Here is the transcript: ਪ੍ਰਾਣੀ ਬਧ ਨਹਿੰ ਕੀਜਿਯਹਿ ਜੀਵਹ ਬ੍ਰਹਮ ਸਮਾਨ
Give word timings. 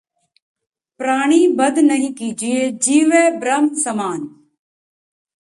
ਪ੍ਰਾਣੀ 0.99 1.47
ਬਧ 1.47 1.79
ਨਹਿੰ 1.79 2.13
ਕੀਜਿਯਹਿ 2.13 2.71
ਜੀਵਹ 2.71 3.29
ਬ੍ਰਹਮ 3.39 3.73
ਸਮਾਨ 3.73 4.27